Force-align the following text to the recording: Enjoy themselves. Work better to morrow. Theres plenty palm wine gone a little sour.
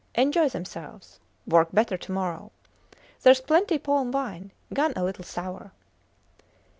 Enjoy 0.15 0.49
themselves. 0.49 1.19
Work 1.45 1.69
better 1.73 1.95
to 1.95 2.11
morrow. 2.11 2.51
Theres 3.19 3.39
plenty 3.39 3.77
palm 3.77 4.11
wine 4.11 4.51
gone 4.73 4.93
a 4.95 5.03
little 5.03 5.23
sour. 5.23 5.73